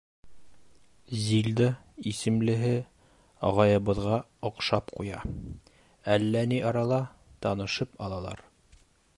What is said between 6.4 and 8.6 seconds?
ни арала танышып алалар.